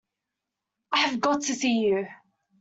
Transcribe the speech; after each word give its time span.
I 0.93 0.97
have 1.01 1.21
got 1.21 1.43
to 1.43 1.53
see 1.53 1.81
you. 1.81 2.07